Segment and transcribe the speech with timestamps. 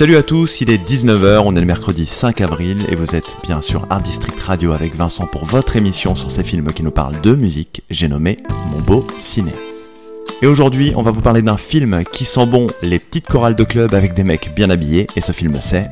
[0.00, 3.36] Salut à tous, il est 19h, on est le mercredi 5 avril et vous êtes
[3.42, 6.90] bien sûr Art District Radio avec Vincent pour votre émission sur ces films qui nous
[6.90, 8.38] parlent de musique, j'ai nommé
[8.72, 9.52] Mon beau ciné.
[10.40, 13.62] Et aujourd'hui, on va vous parler d'un film qui sent bon les petites chorales de
[13.62, 15.90] club avec des mecs bien habillés et ce film c'est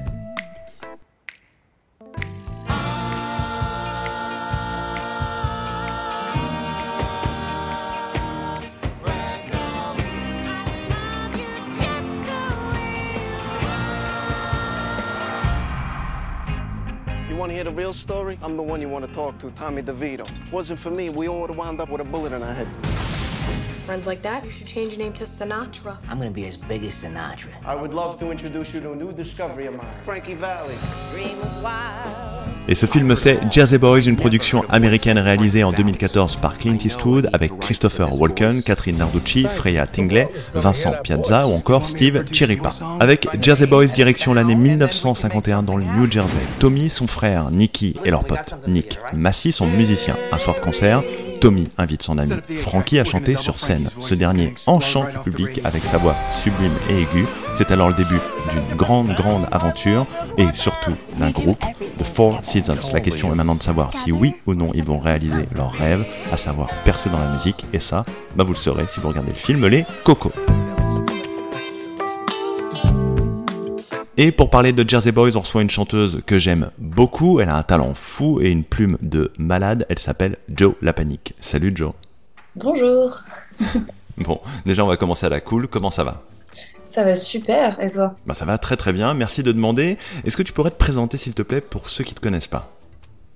[19.40, 20.26] to Tommy DeVito.
[20.50, 22.66] Wasn't for me, we all would have wound up with a bullet in our head.
[23.86, 25.96] Friends like that, you should change your name to Sinatra.
[26.08, 27.48] I'm gonna be as big as Sinatra.
[27.64, 30.76] I would love to introduce you to a new discovery of mine, Frankie Valley.
[31.10, 32.47] Dream wild.
[32.70, 37.30] Et ce film c'est Jersey Boys, une production américaine réalisée en 2014 par Clint Eastwood
[37.32, 42.74] avec Christopher Walken, Catherine Narducci, Freya Tingley, Vincent Piazza ou encore Steve Chiripa.
[43.00, 46.40] Avec Jersey Boys direction l'année 1951 dans le New Jersey.
[46.58, 50.16] Tommy, son frère, Nicky et leur pote Nick Massey sont musiciens.
[50.30, 51.02] Un soir de concert,
[51.40, 53.90] Tommy invite son ami Frankie à chanter sur scène.
[54.00, 57.26] Ce dernier enchante le public avec sa voix sublime et aiguë.
[57.54, 61.64] C'est alors le début d'une grande, grande aventure et surtout d'un groupe,
[61.98, 62.92] The Four Seasons.
[62.92, 66.04] La question est maintenant de savoir si oui ou non ils vont réaliser leur rêve,
[66.32, 67.64] à savoir percer dans la musique.
[67.72, 68.04] Et ça,
[68.36, 70.32] bah vous le saurez si vous regardez le film Les Cocos.
[74.20, 77.38] Et pour parler de Jersey Boys, on reçoit une chanteuse que j'aime beaucoup.
[77.38, 79.86] Elle a un talent fou et une plume de malade.
[79.88, 81.34] Elle s'appelle Joe La Panique.
[81.38, 81.92] Salut Joe.
[82.56, 83.22] Bonjour.
[84.18, 85.68] bon, déjà on va commencer à la cool.
[85.68, 86.24] Comment ça va?
[86.90, 87.80] Ça va super.
[87.80, 88.16] Et toi?
[88.26, 89.14] Bah, Ça va très très bien.
[89.14, 89.98] Merci de demander.
[90.24, 92.48] Est-ce que tu pourrais te présenter s'il te plaît pour ceux qui ne te connaissent
[92.48, 92.72] pas?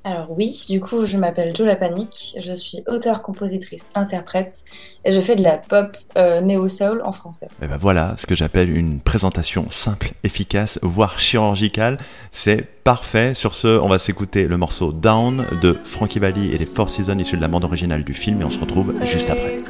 [0.04, 4.64] Alors oui, du coup, je m'appelle Jo La Panique, je suis auteure, compositrice, interprète,
[5.04, 7.48] et je fais de la pop euh, néo-soul en français.
[7.62, 11.98] Et ben voilà, ce que j'appelle une présentation simple, efficace, voire chirurgicale,
[12.32, 13.32] c'est parfait.
[13.34, 17.18] Sur ce, on va s'écouter le morceau Down de Frankie Valli et les Four Seasons
[17.18, 19.60] issus de la bande originale du film, et on se retrouve juste après.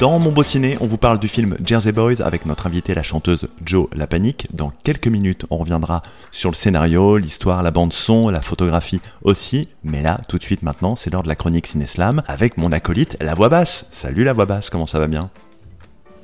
[0.00, 3.02] Dans Mon Beau Ciné, on vous parle du film Jersey Boys avec notre invitée, la
[3.02, 4.46] chanteuse Joe La Panique.
[4.50, 9.68] Dans quelques minutes, on reviendra sur le scénario, l'histoire, la bande-son, la photographie aussi.
[9.84, 12.72] Mais là, tout de suite maintenant, c'est l'heure de la chronique Ciné Slam avec mon
[12.72, 13.88] acolyte, la voix basse.
[13.92, 15.28] Salut la voix basse, comment ça va bien?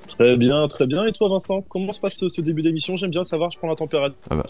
[0.07, 1.05] Très bien, très bien.
[1.07, 2.97] Et toi, Vincent, comment se passe ce, ce début d'émission?
[2.97, 4.17] J'aime bien savoir, je prends la température.
[4.31, 4.45] Ah, bah.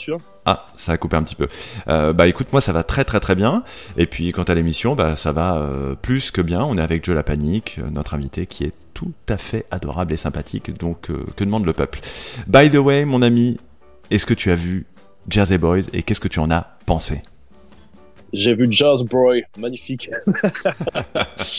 [0.44, 1.48] ah, ça a coupé un petit peu.
[1.88, 3.64] Euh, bah écoute, moi ça va très très très bien.
[3.96, 6.64] Et puis quant à l'émission, bah ça va euh, plus que bien.
[6.64, 10.12] On est avec Joe La Panique, euh, notre invité qui est tout à fait adorable
[10.12, 10.76] et sympathique.
[10.76, 12.00] Donc euh, que demande le peuple?
[12.46, 13.56] By the way, mon ami,
[14.10, 14.86] est-ce que tu as vu
[15.28, 17.22] Jersey Boys et qu'est-ce que tu en as pensé?
[18.32, 20.10] J'ai vu Jazz Boy, magnifique.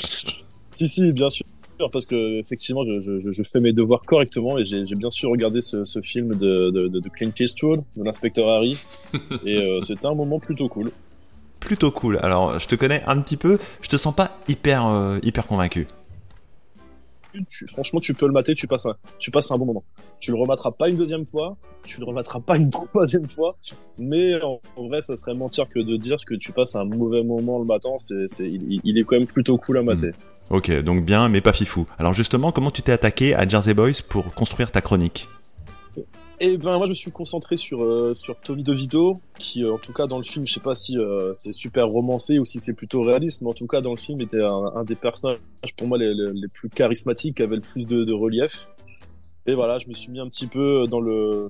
[0.72, 1.46] si si, bien sûr
[1.92, 5.62] parce que effectivement, je, je, je, fais mes devoirs correctement et j'ai bien sûr regardé
[5.62, 8.78] ce, ce film de, de, de, Clint Eastwood, de l'inspecteur Harry,
[9.46, 10.92] et euh, c'était un moment plutôt cool.
[11.60, 12.20] Plutôt cool.
[12.22, 15.88] Alors, je te connais un petit peu, je te sens pas hyper, euh, hyper convaincu.
[17.50, 19.84] Tu, franchement, tu peux le mater, tu passes un, tu passes un bon moment.
[20.20, 23.58] Tu le remateras pas une deuxième fois, tu le remateras pas une troisième fois,
[24.00, 27.60] mais en, vrai, ça serait mentir que de dire que tu passes un mauvais moment
[27.60, 27.92] le matin.
[27.98, 30.08] C'est, il, il, est quand même plutôt cool à mater.
[30.08, 30.37] Mm.
[30.50, 31.88] Ok, donc bien, mais pas fifou.
[31.98, 35.28] Alors justement, comment tu t'es attaqué à Jersey Boys pour construire ta chronique
[36.40, 39.78] Eh ben moi je me suis concentré sur euh, sur Tommy DeVito, qui euh, en
[39.78, 42.60] tout cas dans le film, je sais pas si euh, c'est super romancé ou si
[42.60, 45.40] c'est plutôt réaliste, mais en tout cas dans le film était un, des personnages
[45.78, 48.70] pour moi les, les, plus charismatiques, qui avait le plus de, de relief.
[49.48, 51.50] Et voilà, je me suis mis un petit peu dans le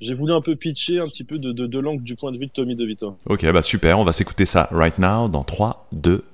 [0.00, 2.38] j'ai voulu un peu pitcher un petit peu de, de, de l'angle du point de
[2.38, 3.16] vue de Tommy DeVito.
[3.26, 6.24] Ok, bah super, on va s'écouter ça right now dans 3, 2,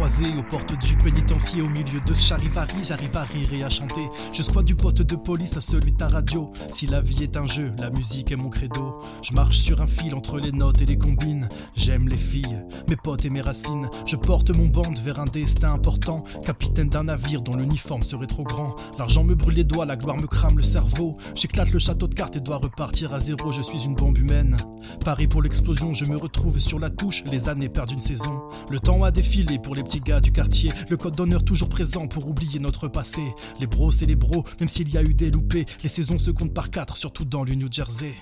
[0.00, 4.08] Aux portes du pénitencier au milieu de ce charivari, j'arrive à rire et à chanter.
[4.32, 6.50] Je squatte du poste de police à celui de ta radio.
[6.68, 9.00] Si la vie est un jeu, la musique est mon credo.
[9.22, 11.48] Je marche sur un fil entre les notes et les combines.
[11.74, 13.88] J'aime les filles, mes potes et mes racines.
[14.06, 16.22] Je porte mon band vers un destin important.
[16.44, 18.76] Capitaine d'un navire dont l'uniforme serait trop grand.
[18.98, 21.16] L'argent me brûle les doigts, la gloire me crame le cerveau.
[21.34, 23.50] J'éclate le château de cartes et dois repartir à zéro.
[23.50, 24.56] Je suis une bombe humaine.
[25.04, 27.24] Pareil pour l'explosion, je me retrouve sur la touche.
[27.30, 28.44] Les années perdent une saison.
[28.70, 30.70] Le temps a défilé pour les petits gars du quartier.
[30.90, 33.22] Le code d'honneur toujours présent pour oublier notre passé.
[33.58, 35.64] Les bros, c'est les bros, même s'il y a eu des loupés.
[35.82, 38.12] Les saisons se comptent par quatre, surtout dans le New Jersey.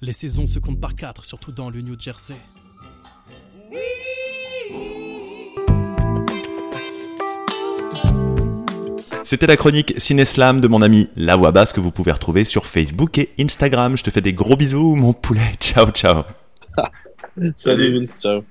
[0.00, 2.36] Les saisons se comptent par quatre, surtout dans le New Jersey.
[9.24, 12.66] C'était la chronique Cineslam de mon ami La Voix Basse que vous pouvez retrouver sur
[12.66, 13.96] Facebook et Instagram.
[13.96, 15.52] Je te fais des gros bisous, mon poulet.
[15.60, 16.22] Ciao, ciao.
[17.56, 18.42] Salut Vince, ciao.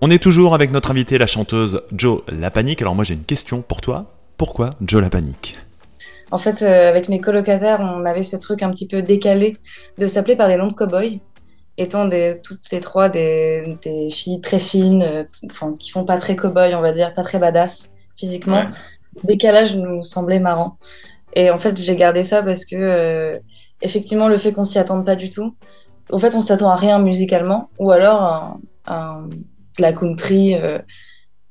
[0.00, 2.80] On est toujours avec notre invitée, la chanteuse Joe La Panique.
[2.82, 4.06] Alors moi j'ai une question pour toi.
[4.36, 5.56] Pourquoi Joe La Panique
[6.30, 9.56] En fait, euh, avec mes colocataires, on avait ce truc un petit peu décalé
[9.98, 11.18] de s'appeler par des noms de cow-boys.
[11.76, 16.18] Étant des, toutes les trois des, des filles très fines, euh, enfin, qui font pas
[16.18, 19.24] très cow-boy, on va dire, pas très badass physiquement, ouais.
[19.24, 20.76] décalage nous semblait marrant.
[21.34, 23.38] Et en fait, j'ai gardé ça parce que, euh,
[23.82, 25.56] effectivement, le fait qu'on s'y attende pas du tout,
[26.12, 29.36] en fait, on s'attend à rien musicalement, ou alors un, un, de
[29.78, 30.78] la country euh,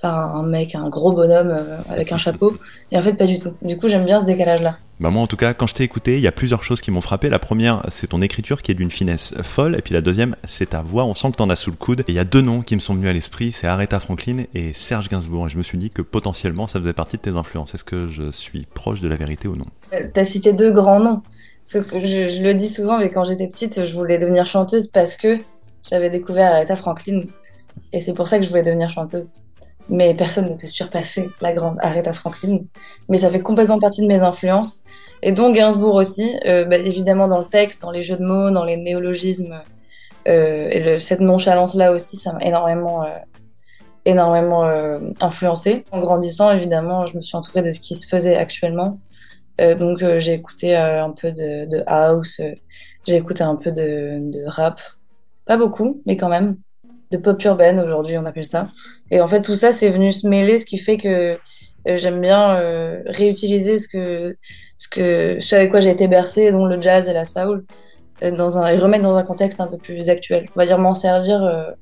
[0.03, 2.57] par un mec, un gros bonhomme euh, avec un chapeau.
[2.91, 3.53] Et en fait, pas du tout.
[3.61, 4.77] Du coup, j'aime bien ce décalage-là.
[4.99, 6.91] Bah moi, en tout cas, quand je t'ai écouté, il y a plusieurs choses qui
[6.91, 7.29] m'ont frappé.
[7.29, 9.75] La première, c'est ton écriture qui est d'une finesse folle.
[9.75, 11.05] Et puis la deuxième, c'est ta voix.
[11.05, 12.01] On sent que t'en as sous le coude.
[12.01, 13.53] Et il y a deux noms qui me sont venus à l'esprit.
[13.53, 15.47] C'est Aretha Franklin et Serge Gainsbourg.
[15.47, 17.73] Et je me suis dit que potentiellement, ça faisait partie de tes influences.
[17.73, 19.65] Est-ce que je suis proche de la vérité ou non?
[19.93, 21.21] Euh, T'as cité deux grands noms.
[21.63, 24.87] Ce que je, je, le dis souvent, mais quand j'étais petite, je voulais devenir chanteuse
[24.87, 25.39] parce que
[25.89, 27.23] j'avais découvert Aretha Franklin.
[27.93, 29.35] Et c'est pour ça que je voulais devenir chanteuse.
[29.89, 32.59] Mais personne ne peut surpasser la grande Aretha Franklin.
[33.07, 34.81] Mais ça fait complètement partie de mes influences.
[35.21, 38.51] Et donc Gainsbourg aussi, euh, bah, évidemment dans le texte, dans les jeux de mots,
[38.51, 39.61] dans les néologismes.
[40.27, 43.09] Euh, et cette nonchalance-là aussi, ça m'a énormément, euh,
[44.05, 45.83] énormément euh, influencé.
[45.91, 48.99] En grandissant, évidemment, je me suis entourée de ce qui se faisait actuellement.
[49.59, 52.41] Donc j'ai écouté un peu de, house,
[53.05, 54.81] j'ai écouté un peu de, rap,
[55.45, 56.57] pas beaucoup, mais quand même,
[57.13, 58.69] de pop urbaine aujourd'hui on appelle ça.
[59.11, 61.37] Et en fait tout ça c'est venu se mêler, ce qui fait que
[61.85, 62.59] j'aime bien
[63.05, 64.35] réutiliser ce que
[64.77, 67.65] ce que ce avec quoi j'ai été bercée, dont le jazz et la soul,
[68.21, 70.45] dans un et remettre dans un contexte un peu plus actuel.
[70.55, 71.73] On va dire m'en servir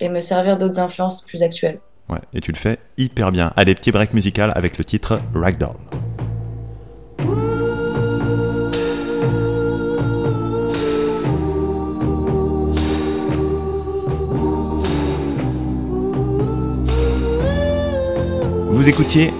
[0.00, 1.80] et me servir d'autres influences plus actuelles.
[2.08, 3.52] Ouais, et tu le fais hyper bien.
[3.56, 5.76] Allez, petit break musical avec le titre Ragdoll.
[18.82, 19.30] Vous écoutiez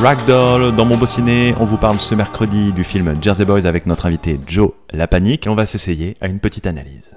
[0.00, 0.76] Ragdoll.
[0.76, 4.06] Dans mon beau ciné, on vous parle ce mercredi du film Jersey Boys avec notre
[4.06, 7.10] invité Joe La Panique et on va s'essayer à une petite analyse.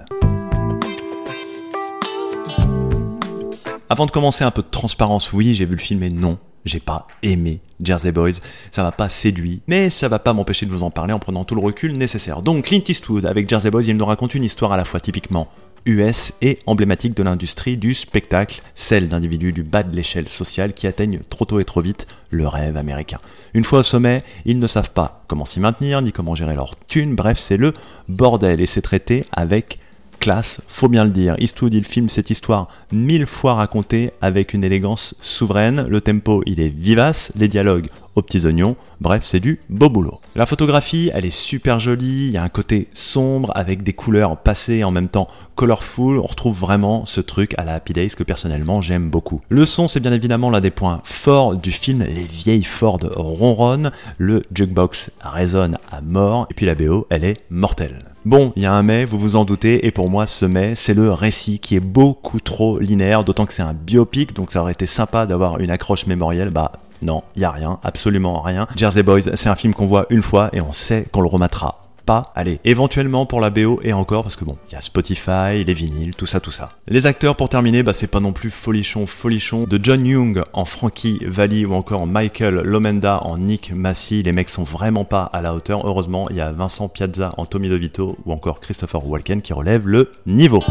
[3.88, 5.32] Avant de commencer, un peu de transparence.
[5.32, 8.40] Oui, j'ai vu le film et non, j'ai pas aimé Jersey Boys,
[8.72, 11.44] ça m'a pas séduit, mais ça va pas m'empêcher de vous en parler en prenant
[11.44, 12.42] tout le recul nécessaire.
[12.42, 15.48] Donc Clint Eastwood avec Jersey Boys, il nous raconte une histoire à la fois typiquement
[15.86, 20.86] US et emblématique de l'industrie du spectacle, celle d'individus du bas de l'échelle sociale qui
[20.86, 23.18] atteignent trop tôt et trop vite le rêve américain.
[23.54, 26.76] Une fois au sommet, ils ne savent pas comment s'y maintenir ni comment gérer leur
[26.76, 27.72] thune, bref c'est le
[28.08, 29.78] bordel et c'est traité avec
[30.22, 31.34] classe, faut bien le dire.
[31.38, 35.84] Eastwood, il filme cette histoire mille fois racontée avec une élégance souveraine.
[35.88, 38.76] Le tempo, il est vivace, les dialogues aux petits oignons.
[39.00, 40.20] Bref, c'est du beau boulot.
[40.34, 44.36] La photographie, elle est super jolie, il y a un côté sombre avec des couleurs
[44.36, 46.18] passées en même temps colorful.
[46.18, 49.40] On retrouve vraiment ce truc à la Happy Days que personnellement j'aime beaucoup.
[49.48, 52.00] Le son, c'est bien évidemment l'un des points forts du film.
[52.00, 57.38] Les vieilles Ford ronronnent, le jukebox résonne à mort et puis la BO, elle est
[57.50, 57.98] mortelle.
[58.24, 60.76] Bon, il y a un mais, vous vous en doutez, et pour moi ce mais,
[60.76, 64.60] c'est le récit qui est beaucoup trop linéaire, d'autant que c'est un biopic, donc ça
[64.62, 66.70] aurait été sympa d'avoir une accroche mémorielle, bah
[67.02, 68.66] non, il y a rien, absolument rien.
[68.76, 71.82] Jersey Boys, c'est un film qu'on voit une fois et on sait qu'on le rematera
[72.04, 75.64] pas, allez, éventuellement pour la BO et encore parce que bon, il y a Spotify,
[75.64, 76.72] les vinyles, tout ça, tout ça.
[76.88, 79.64] Les acteurs pour terminer, bah c'est pas non plus folichon, folichon.
[79.64, 84.50] De John Young en Frankie Valli ou encore Michael Lomenda en Nick Massey, les mecs
[84.50, 85.86] sont vraiment pas à la hauteur.
[85.86, 89.86] Heureusement, il y a Vincent Piazza en Tommy DeVito ou encore Christopher Walken qui relèvent
[89.86, 90.62] le niveau.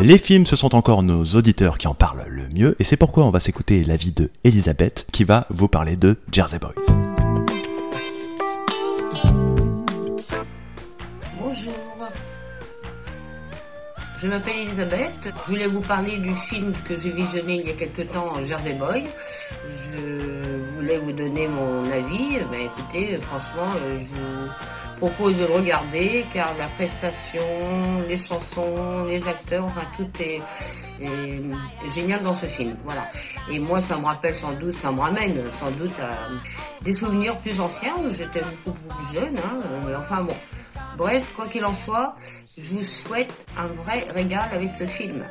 [0.00, 3.24] Les films, ce sont encore nos auditeurs qui en parlent le mieux, et c'est pourquoi
[3.24, 6.74] on va s'écouter l'avis de Elisabeth qui va vous parler de Jersey Boys.
[14.20, 15.32] Je m'appelle Elisabeth.
[15.46, 18.74] Je voulais vous parler du film que j'ai visionné il y a quelque temps, Jersey
[18.74, 19.04] Boy.
[19.92, 22.40] Je voulais vous donner mon avis.
[22.50, 24.48] Ben, écoutez, franchement, je vous
[24.98, 27.40] propose de le regarder car la prestation,
[28.08, 30.42] les chansons, les acteurs, enfin tout est,
[31.94, 32.76] génial dans ce film.
[32.84, 33.08] Voilà.
[33.50, 36.28] Et moi, ça me rappelle sans doute, ça me ramène sans doute à
[36.82, 39.36] des souvenirs plus anciens où j'étais beaucoup plus jeune.
[39.38, 40.34] Hein, mais enfin bon.
[40.96, 42.14] Bref, quoi qu'il en soit,
[42.56, 45.24] je vous souhaite un vrai régal avec ce film.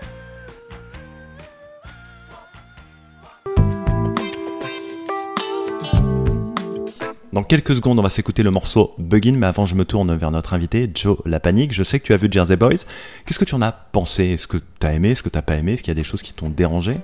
[7.38, 10.32] Dans quelques secondes, on va s'écouter le morceau Buggin, mais avant, je me tourne vers
[10.32, 11.72] notre invité, Joe La Panique.
[11.72, 12.88] Je sais que tu as vu Jersey Boys.
[13.28, 14.30] Qu'est-ce que tu en as pensé?
[14.30, 15.12] Est-ce que tu as aimé?
[15.12, 15.74] Est-ce que tu n'as pas aimé?
[15.74, 16.96] Est-ce qu'il y a des choses qui t'ont dérangé?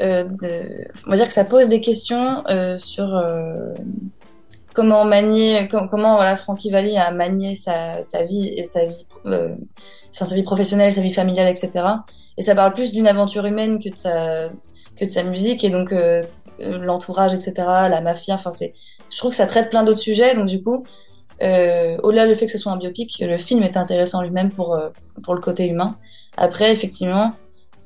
[0.00, 0.24] Euh,
[1.06, 3.74] On va dire que ça pose des questions euh, sur euh,
[4.72, 10.24] comment manier, comment voilà, Frankie Valli a manié sa, sa vie et sa vie, enfin,
[10.24, 11.84] sa vie professionnelle, sa vie familiale, etc.
[12.38, 14.48] Et ça parle plus d'une aventure humaine que de sa,
[14.96, 15.94] que de sa musique et donc
[16.58, 17.52] l'entourage, etc.
[17.58, 18.72] La mafia, enfin c'est,
[19.12, 20.34] je trouve que ça traite plein d'autres sujets.
[20.34, 20.84] Donc du coup,
[21.42, 24.74] euh, au-delà du fait que ce soit un biopic, le film est intéressant lui-même pour
[24.74, 24.88] euh,
[25.22, 25.96] pour le côté humain.
[26.36, 27.32] Après, effectivement,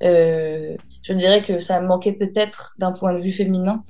[0.02, 3.82] euh, je dirais que ça manquait peut-être d'un point de vue féminin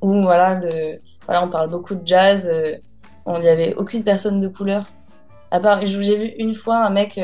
[0.00, 0.60] ou voilà
[1.26, 2.50] voilà, on parle beaucoup de jazz.
[3.26, 4.84] Il n'y avait aucune personne de couleur.
[5.50, 7.18] À part, j'ai vu une fois un mec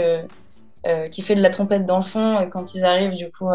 [1.13, 3.51] qui fait de la trompette dans le fond quand ils arrivent du coup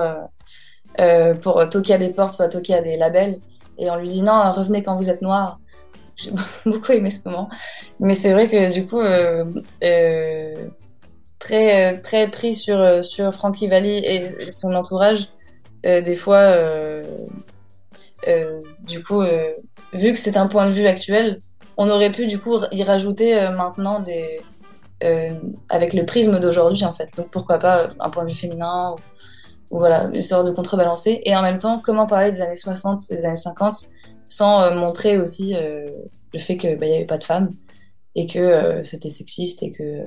[1.41, 3.39] pour toquer à des portes, pas toquer à des labels.
[3.79, 5.59] Et on lui dit non, revenez quand vous êtes noir.
[6.15, 6.31] J'ai
[6.65, 7.49] beaucoup aimé ce moment.
[7.99, 9.01] Mais c'est vrai que du coup,
[11.39, 15.29] très, très pris sur, sur Frankie Valli et son entourage,
[15.83, 16.55] des fois,
[18.87, 19.21] du coup,
[19.93, 21.39] vu que c'est un point de vue actuel,
[21.77, 24.41] on aurait pu du coup y rajouter euh, maintenant des
[25.03, 25.31] euh,
[25.69, 27.09] avec le prisme d'aujourd'hui en fait.
[27.17, 28.95] Donc pourquoi pas un point de vue féminin
[29.71, 31.21] ou, voilà, histoire de contrebalancer.
[31.25, 33.75] Et en même temps, comment parler des années 60, des années 50
[34.27, 37.53] sans euh, montrer aussi le fait qu'il bah, n'y avait pas de femmes
[38.15, 40.05] et que c'était sexiste et que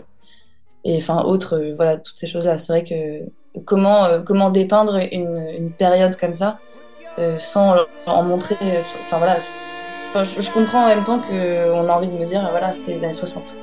[0.84, 2.58] et enfin autre voilà toutes ces choses là.
[2.58, 6.58] C'est vrai que comment comment dépeindre une, une période comme ça
[7.38, 8.56] sans en montrer
[9.02, 9.40] enfin voilà
[10.14, 13.12] je, comprends en même temps qu'on a envie de me dire, voilà, c'est les années
[13.12, 13.56] 60.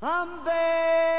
[0.00, 1.17] love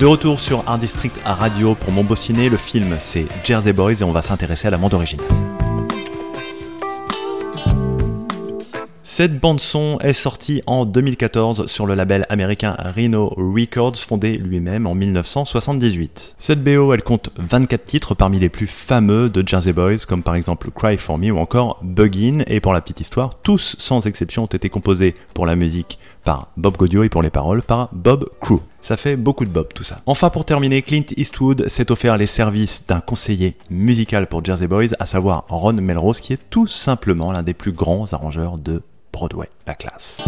[0.00, 4.02] De retour sur Art District à radio pour mon le film c'est Jersey Boys et
[4.02, 5.26] on va s'intéresser à la bande originale.
[9.02, 14.86] Cette bande son est sortie en 2014 sur le label américain Rhino Records fondé lui-même
[14.86, 16.36] en 1978.
[16.38, 20.34] Cette BO elle compte 24 titres parmi les plus fameux de Jersey Boys comme par
[20.34, 24.44] exemple Cry For Me ou encore Buggin et pour la petite histoire, tous sans exception
[24.44, 28.28] ont été composés pour la musique par Bob Gaudio et pour les paroles par Bob
[28.40, 28.60] Crew.
[28.82, 29.98] Ça fait beaucoup de Bob tout ça.
[30.06, 34.94] Enfin pour terminer, Clint Eastwood s'est offert les services d'un conseiller musical pour Jersey Boys,
[34.98, 39.48] à savoir Ron Melrose qui est tout simplement l'un des plus grands arrangeurs de Broadway,
[39.66, 40.24] la classe.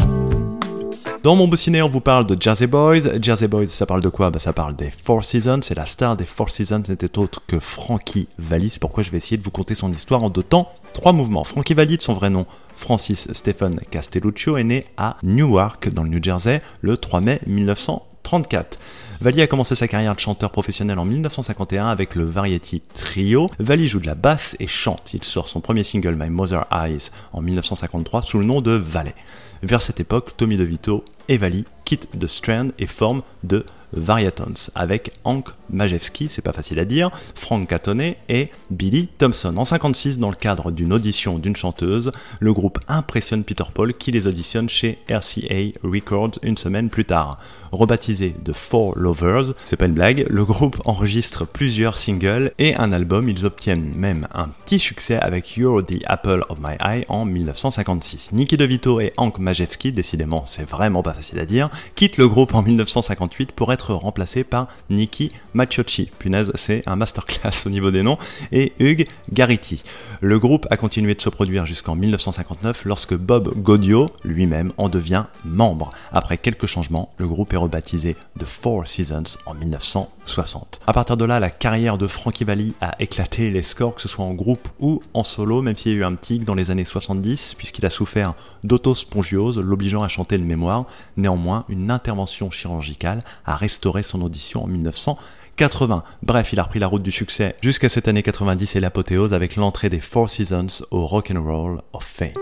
[1.23, 3.21] Dans mon ciné, on vous parle de Jersey Boys.
[3.23, 4.31] Jersey Boys, ça parle de quoi?
[4.31, 5.61] Bah, Ça parle des Four Seasons.
[5.71, 8.71] Et la star des Four Seasons n'était autre que Frankie Valli.
[8.71, 11.45] C'est pourquoi je vais essayer de vous conter son histoire en deux temps, trois mouvements.
[11.45, 12.45] Frankie Valli, de son vrai nom,
[12.77, 18.79] Francis Stephen Castelluccio, est né à Newark, dans le New Jersey, le 3 mai 1934.
[19.21, 23.51] Valli a commencé sa carrière de chanteur professionnel en 1951 avec le Variety Trio.
[23.59, 25.15] Valli joue de la basse et chante.
[25.15, 29.15] Il sort son premier single My Mother Eyes en 1953 sous le nom de Valet.
[29.63, 35.13] Vers cette époque, Tommy DeVito et Valli quittent The Strand et forment The Variatons avec
[35.25, 39.57] Hank Majewski, c'est pas facile à dire, Frank Catone et Billy Thompson.
[39.57, 44.11] En 56, dans le cadre d'une audition d'une chanteuse, le groupe impressionne Peter Paul qui
[44.11, 47.39] les auditionne chez RCA Records une semaine plus tard.
[47.73, 52.93] Rebaptisé The Four Lovers, c'est pas une blague, le groupe enregistre plusieurs singles et un
[52.93, 57.25] album, ils obtiennent même un petit succès avec You're the Apple of My Eye en
[57.25, 58.33] 1956.
[58.33, 62.55] Nicky DeVito et Hank Majewski, décidément c'est vraiment pas facile à dire, quittent le groupe
[62.55, 66.11] en 1958 pour être remplacés par Nicky Maciocci.
[66.19, 68.19] Punaise, c'est un masterclass au niveau des noms,
[68.53, 69.83] et Hugh Garrity.
[70.21, 75.25] Le groupe a continué de se produire jusqu'en 1959 lorsque Bob Gaudio lui-même en devient
[75.45, 75.91] membre.
[76.13, 80.81] Après quelques changements, le groupe est rebaptisé The Four Seasons en 1960.
[80.87, 84.09] À partir de là, la carrière de Frankie Valli a éclaté les scores, que ce
[84.09, 86.71] soit en groupe ou en solo, même s'il y a eu un petit dans les
[86.71, 90.85] années 70, puisqu'il a souffert d'autospongiose, l'obligeant à chanter le mémoire.
[91.17, 93.72] Néanmoins, une intervention chirurgicale a restauré
[94.03, 96.05] son audition en 1980.
[96.23, 99.57] Bref, il a repris la route du succès jusqu'à cette année 90 et l'apothéose avec
[99.57, 102.33] l'entrée des Four Seasons au Rock'n'Roll of Fame.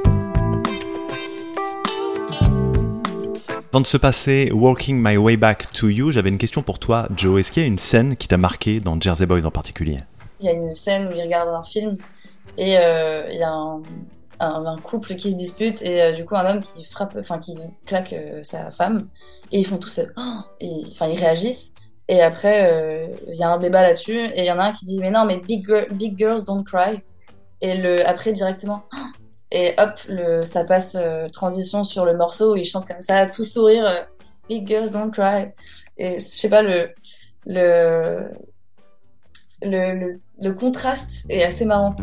[3.73, 7.09] Avant de se passer Walking My Way Back to You, j'avais une question pour toi,
[7.17, 7.39] Joe.
[7.39, 9.99] Est-ce qu'il y a une scène qui t'a marqué dans Jersey Boys en particulier?
[10.41, 11.97] Il y a une scène où ils regardent un film
[12.59, 13.83] et euh, il y a un,
[14.41, 17.39] un- un couple qui se dispute et euh, du coup un homme qui frappe, enfin
[17.39, 19.09] qui claque euh, sa femme
[19.53, 21.75] et ils font tous, euh, Oh et enfin ils réagissent
[22.09, 24.73] et après euh, il y a un débat là-dessus et il y en a un
[24.73, 27.01] qui dit mais non mais big, girl- big girls don't cry
[27.61, 28.83] et le après directement
[29.53, 33.27] et hop le ça passe euh, transition sur le morceau où ils chantent comme ça
[33.27, 34.01] tout sourire euh,
[34.49, 35.49] big girls don't cry
[35.99, 36.91] et je sais pas le
[37.47, 38.29] le
[39.63, 41.95] le, le, le contraste est assez marrant.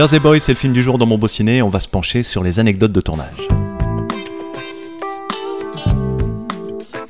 [0.00, 1.60] Jersey Boys, c'est le film du jour dans mon beau ciné.
[1.60, 3.36] On va se pencher sur les anecdotes de tournage.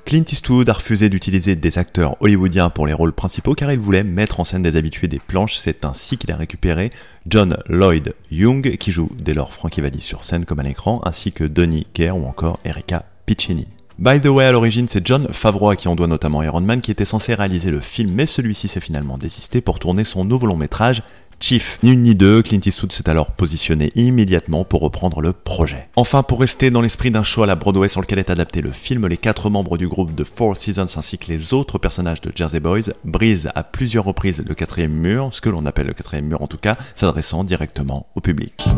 [0.04, 4.02] Clint Eastwood a refusé d'utiliser des acteurs hollywoodiens pour les rôles principaux car il voulait
[4.02, 5.54] mettre en scène des habitués des planches.
[5.56, 6.90] C'est ainsi qu'il a récupéré
[7.28, 11.30] John Lloyd Young, qui joue dès lors Frankie Valli sur scène comme à l'écran, ainsi
[11.30, 13.68] que Donnie Kerr ou encore Erika Piccini.
[14.00, 16.90] By the way, à l'origine, c'est John Favreau qui on doit notamment Iron Man qui
[16.90, 20.56] était censé réaliser le film, mais celui-ci s'est finalement désisté pour tourner son nouveau long
[20.56, 21.02] métrage
[21.42, 21.78] Chief.
[21.82, 25.88] Ni une ni deux, Clint Eastwood s'est alors positionné immédiatement pour reprendre le projet.
[25.96, 28.70] Enfin, pour rester dans l'esprit d'un show à la Broadway sur lequel est adapté le
[28.70, 32.30] film, les quatre membres du groupe de Four Seasons ainsi que les autres personnages de
[32.34, 36.26] Jersey Boys brisent à plusieurs reprises le quatrième mur, ce que l'on appelle le quatrième
[36.26, 38.68] mur en tout cas, s'adressant directement au public.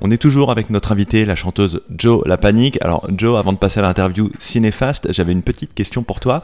[0.00, 2.78] On est toujours avec notre invitée, la chanteuse Jo La Panique.
[2.82, 6.42] Alors Jo, avant de passer à l'interview Cinéfast, j'avais une petite question pour toi.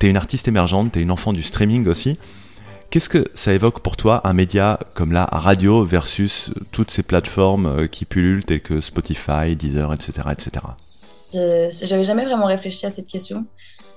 [0.00, 2.18] T'es une artiste émergente, t'es une enfant du streaming aussi.
[2.94, 7.66] Qu'est-ce que ça évoque pour toi un média comme la radio versus toutes ces plateformes
[7.66, 10.12] euh, qui pullulent telles que Spotify, Deezer, etc.
[10.30, 10.50] etc.
[11.34, 13.46] Euh, J'avais jamais vraiment réfléchi à cette question.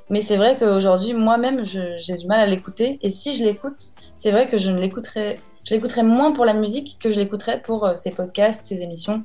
[0.09, 2.97] Mais c'est vrai qu'aujourd'hui, moi-même, j'ai du mal à l'écouter.
[3.03, 3.77] Et si je l'écoute,
[4.15, 7.61] c'est vrai que je ne l'écouterai, je l'écouterai moins pour la musique que je l'écouterai
[7.61, 9.21] pour euh, ces podcasts, ces émissions,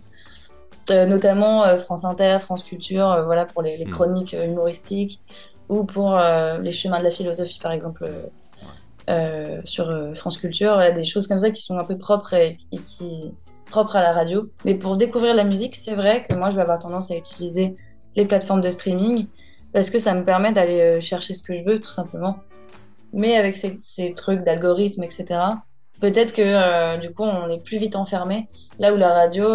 [0.91, 3.91] euh, notamment euh, France Inter, France Culture, euh, voilà pour les, les Mm.
[3.91, 5.23] chroniques euh, humoristiques
[5.71, 8.07] ou pour euh, les chemins de la philosophie, par exemple,
[9.11, 12.35] euh, sur euh, France Culture, voilà, des choses comme ça qui sont un peu propres
[12.35, 13.33] et, qui
[13.67, 14.51] propres à la radio.
[14.65, 17.75] Mais pour découvrir la musique, c'est vrai que moi, je vais avoir tendance à utiliser
[18.17, 19.27] les plateformes de streaming
[19.73, 22.37] parce que ça me permet d'aller euh, chercher ce que je veux, tout simplement.
[23.13, 25.41] Mais avec ces, trucs d'algorithme, etc.,
[26.01, 28.49] peut-être que du coup, on est plus vite enfermé.
[28.79, 29.47] Là où la radio,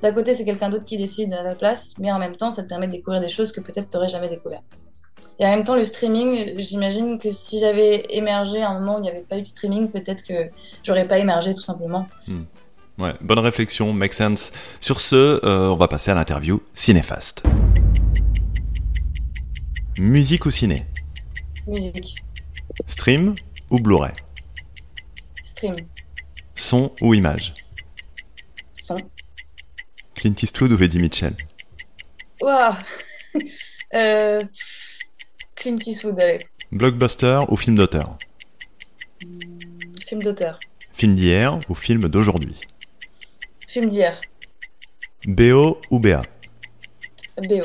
[0.00, 2.62] d'un côté, c'est quelqu'un d'autre qui décide à la place, mais en même temps, ça
[2.62, 4.62] te permet de découvrir des choses que peut-être tu n'aurais jamais découvert.
[5.38, 8.98] Et en même temps, le streaming, j'imagine que si j'avais émergé à un moment où
[8.98, 10.48] il n'y avait pas eu de streaming, peut-être que
[10.84, 12.06] j'aurais pas émergé tout simplement.
[12.98, 14.52] Ouais, bonne réflexion, make sense.
[14.80, 17.42] Sur ce, euh, on va passer à l'interview Cinéfast.
[19.98, 20.86] Musique ou ciné?
[21.66, 22.16] Musique,
[22.86, 23.34] Stream
[23.70, 24.12] ou Blu-ray?
[25.44, 25.74] Stream,
[26.54, 27.54] Son ou image?
[28.72, 28.96] Son.
[30.14, 31.34] Clint Eastwood ou Eddie Mitchell?
[32.40, 32.74] Waouh
[33.94, 34.40] euh,
[35.64, 36.40] Clint Eastwood, allez.
[36.72, 38.18] Blockbuster ou film d'auteur
[40.06, 40.58] Film d'auteur.
[40.92, 42.54] Film d'hier ou film d'aujourd'hui
[43.66, 44.20] Film d'hier.
[45.26, 46.20] BO ou BA
[47.48, 47.62] BO.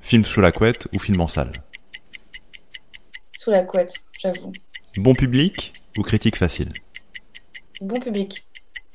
[0.00, 1.50] Film sous la couette ou film en salle
[3.36, 4.52] Sous la couette, j'avoue.
[4.98, 6.72] Bon public ou critique facile
[7.80, 8.46] Bon public.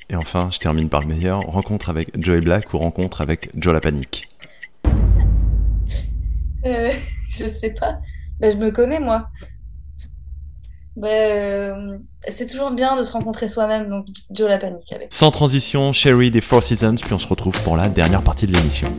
[0.09, 3.73] Et enfin, je termine par le meilleur, rencontre avec Joey Black ou rencontre avec Joe
[3.73, 4.29] la Panique
[6.65, 6.93] Euh,
[7.29, 7.99] je sais pas.
[8.39, 9.27] Ben, je me connais, moi.
[10.95, 15.07] Ben, c'est toujours bien de se rencontrer soi-même, donc Joe la panique, allez.
[15.09, 18.53] Sans transition, Sherry des Four Seasons, puis on se retrouve pour la dernière partie de
[18.53, 18.91] l'émission.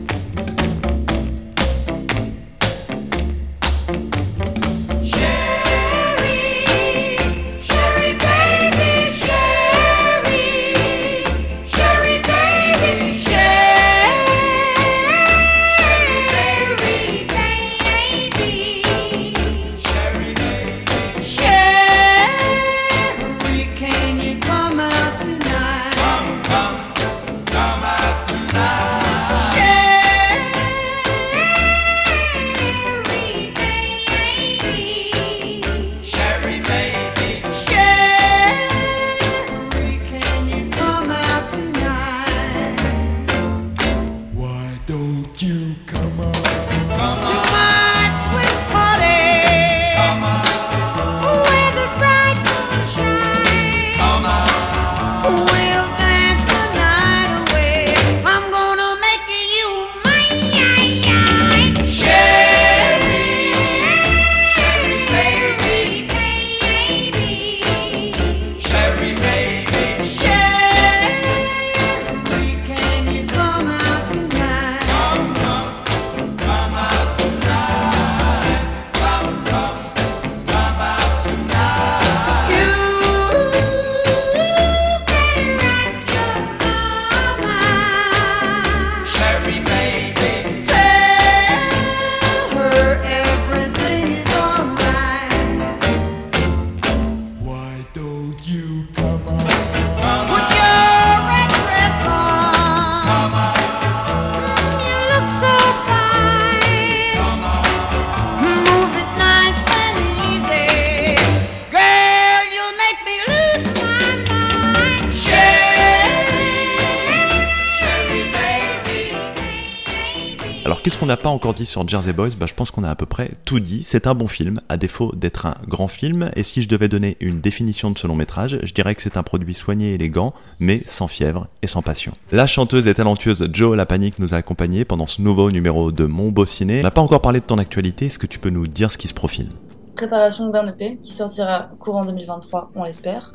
[120.89, 122.31] Qu'on n'a pas encore dit sur Jersey Boys?
[122.39, 123.83] Bah, Je pense qu'on a à peu près tout dit.
[123.83, 126.31] C'est un bon film, à défaut d'être un grand film.
[126.35, 129.15] Et si je devais donner une définition de ce long métrage, je dirais que c'est
[129.15, 132.13] un produit soigné et élégant, mais sans fièvre et sans passion.
[132.31, 136.05] La chanteuse et talentueuse Joe La Panique nous a accompagnés pendant ce nouveau numéro de
[136.05, 136.79] Mon Beau Ciné.
[136.79, 138.97] On n'a pas encore parlé de ton actualité, est-ce que tu peux nous dire ce
[138.97, 139.49] qui se profile?
[139.95, 143.33] Préparation d'un EP qui sortira courant 2023, on l'espère.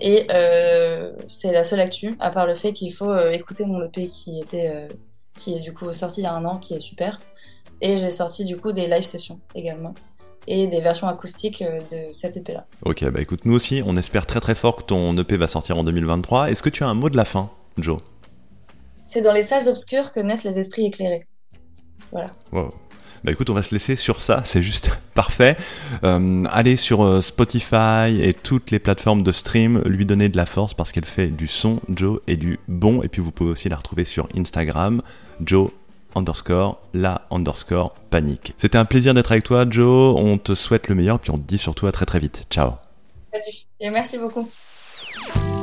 [0.00, 3.82] Et euh, c'est la seule actu, à part le fait qu'il faut euh, écouter mon
[3.82, 4.88] EP qui était euh,
[5.36, 7.18] qui est du coup sorti il y a un an, qui est super.
[7.80, 9.94] Et j'ai sorti du coup des live sessions également
[10.48, 12.66] et des versions acoustiques de cet EP là.
[12.84, 15.76] Ok, bah écoute, nous aussi, on espère très très fort que ton EP va sortir
[15.78, 16.50] en 2023.
[16.50, 17.98] Est-ce que tu as un mot de la fin, Joe?
[19.02, 21.26] C'est dans les salles obscures que naissent les esprits éclairés.
[22.12, 22.30] Voilà.
[22.52, 22.72] Wow.
[23.24, 25.56] Bah écoute, on va se laisser sur ça, c'est juste parfait.
[26.04, 30.46] Euh, allez sur euh, Spotify et toutes les plateformes de stream, lui donner de la
[30.46, 33.02] force parce qu'elle fait du son, Joe, et du bon.
[33.02, 35.00] Et puis vous pouvez aussi la retrouver sur Instagram,
[35.44, 35.70] Joe
[36.14, 38.54] underscore la underscore panique.
[38.56, 40.16] C'était un plaisir d'être avec toi, Joe.
[40.18, 42.46] On te souhaite le meilleur, puis on te dit surtout à très très vite.
[42.50, 42.72] Ciao.
[43.32, 44.48] Salut et merci beaucoup.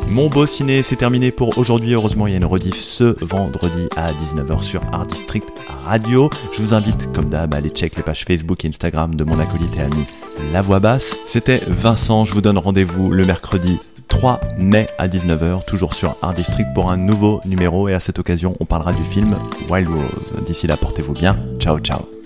[0.10, 1.94] Mon beau ciné, c'est terminé pour aujourd'hui.
[1.94, 5.48] Heureusement, il y a une rediff ce vendredi à 19h sur Art District
[5.86, 6.30] Radio.
[6.52, 9.40] Je vous invite, comme d'hab, à aller check les pages Facebook et Instagram de mon
[9.40, 10.06] acolyte et ami
[10.52, 11.18] La Voix Basse.
[11.26, 12.26] C'était Vincent.
[12.26, 16.90] Je vous donne rendez-vous le mercredi 3 mai à 19h, toujours sur Art District pour
[16.92, 17.90] un nouveau numéro.
[17.90, 19.36] Et à cette occasion, on parlera du film
[19.70, 20.46] Wild Rose.
[20.46, 21.38] D'ici là, portez-vous bien.
[21.60, 22.23] Ciao, ciao.